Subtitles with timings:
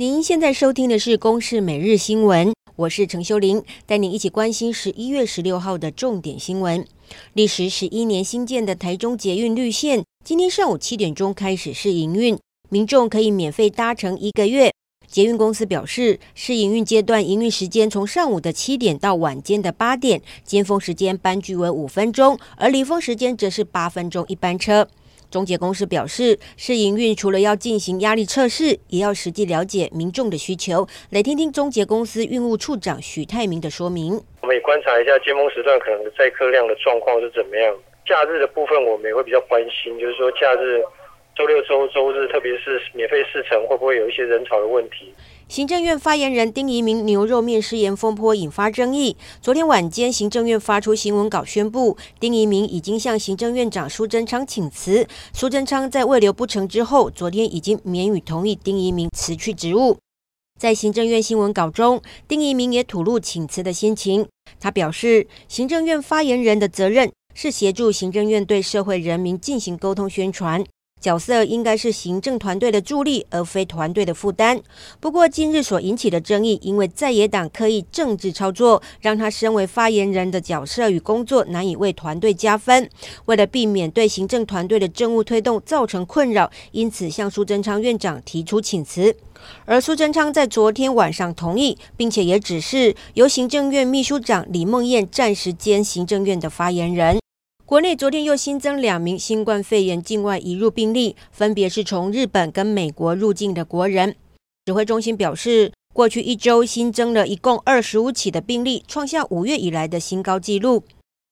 [0.00, 6.86] 您现在收听的是《公视每日新闻》，我是陈秀玲，带您一起关心十一月十六号的重点新闻。
[7.32, 12.38] 历时十一年新建的台中捷运绿线，今天上午七点钟开始试营运，
[12.68, 14.72] 民众可以免费搭乘一个月。
[15.08, 24.88] 捷运公司表示，试营运阶段营运时间从上午的七点到晚间的八点，尖峰时间班距为五分钟，而离峰时间则是八分钟一班车。
[25.30, 30.86] 中捷公司表示，试营运除了要进行压力测试，也要实际了解民众的需求。
[31.10, 34.18] 来听听中捷公司运务处长许泰明的说明。
[34.40, 37.76] 我们也观察一下尖峰时段可能载客量的状况是怎么样。
[38.06, 40.82] 假日的部分，我们也会比较关心，就是说假日。
[41.36, 45.14] 周六周周日，特别是免费试乘，会不会有一些人潮的问题？
[45.48, 49.16] 行政院发言人丁怡铭牛肉面失言风波引发争议。
[49.40, 55.06] 昨天晚间，行政院发出新闻稿宣布，丁怡铭已经向行政院长苏贞昌请辞。
[55.32, 59.96] 苏贞昌在未留不成之后，昨天已经免予同意丁怡铭辞去职务。
[60.60, 64.26] 在行政院新闻稿中，丁怡铭也吐露请辞的心情。
[64.60, 70.62] 他表示，行政院发言人的责任是协助行政院对社会人民进行沟通宣传。
[71.00, 74.60] 角色应该是行政团队的助力，而非团队的负担。
[75.00, 82.88] 不过，近日所引起的争议，因为在野党刻意政治操作，让他身为发言人的角色与工作难以为团队加分。
[83.26, 89.16] 为了避免对行政团队的政务推动造成困扰，因此向苏贞昌院长提出请辞。
[89.64, 97.18] 而苏贞昌在昨天晚上同意，并且也指示由行政院秘书长李孟艳暂时兼行政院的发言人。
[97.68, 104.16] 国内昨天又新增两名新冠肺炎境外移入病例，分别是从日本跟美国入境的国人。
[104.64, 110.82] 指挥中心表示，过去一周新增了一共二十五起的病例，创下五月以来的新高纪录。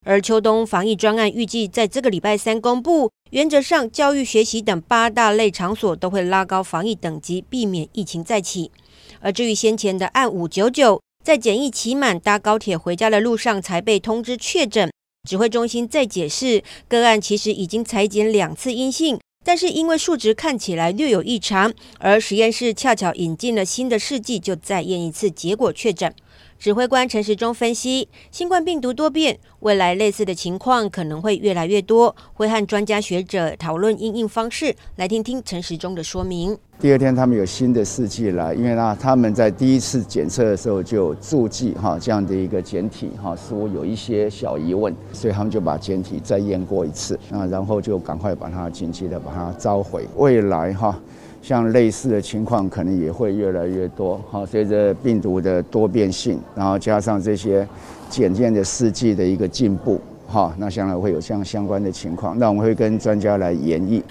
[0.04, 8.70] 而秋冬防疫专案预计在这个礼拜三公布，原则上教育、学习等八大类场所都会拉高防疫等级，避免疫情再起。
[9.20, 14.90] 而至于先前的案五九九，在检疫期满搭高铁回家的路上才被通知确诊。
[15.26, 26.14] 指挥中心再解释，个案其实已经裁剪两次阴性，但是因为数值看起来略有异常，而实验室恰巧引进了新的试剂，就再验一次，结果确诊。
[26.58, 34.74] 指挥官陈时中分析，新冠病毒多变，未来类似的情况可能会越来越多，会和专家学者讨论应应方式。
[34.96, 36.56] 来听听陈时中的说明。
[36.78, 50.06] 第二天他们有新的试剂来，因为呢他们在第一次检测的时候就注记哈这样的一个检体哈，说有一些小疑问，所以他们就把检体再验过一次啊，然后就赶快把它紧急的把它召回。
[50.16, 50.98] 未来哈。
[51.46, 57.64] 像类似的情况可能也会越来越多，好，随着病毒的多变性，然后加上这些
[58.10, 64.02] 检验的试剂的一个进步，哈，那将来会有这样相关的情况，那我们会跟专家来研议。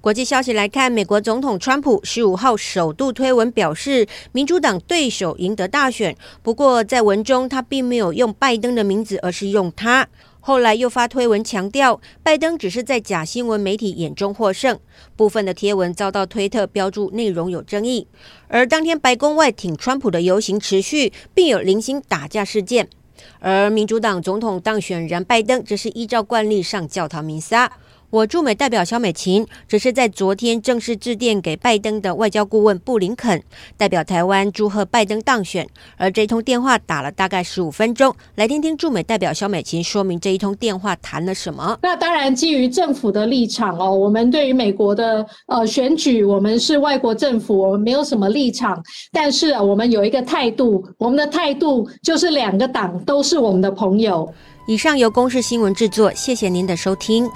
[0.00, 10.08] 国际消息来看，美国总统川普十五号首度推文表示，民主党对手赢得大选，不过在文中他并没有用拜登的名字，而是用他。
[10.44, 14.76] 后来又发推文强调，拜登只是在假新闻媒体眼中获胜。
[15.14, 18.08] 部分的贴文遭到推特标注内容有争议。
[18.48, 22.88] 而当天白宫外挺川普的游行持续，并有零星打架事件。
[23.38, 27.70] 而民主党总统当选人拜登则是依照惯例上教堂弥撒。
[28.12, 33.42] 我驻美代表萧美琴只是在昨天正式致电给拜登的外交顾问布林肯，
[33.78, 35.66] 代表台湾祝贺拜登当选。
[35.96, 41.78] 而这一通电话打了大概十五分钟，来听听驻美代表萧美琴说明这一通电话谈了什么。
[41.80, 48.78] 那当然，基于政府的立场哦，我们对于美国的呃选举，我们是外国政府，我们没有什么立场。
[49.10, 54.30] 但是啊我们有一个态度，我们的态度就是两个党都是我们的朋友。
[54.66, 57.26] 以上由公视新闻制作，谢谢您的收听。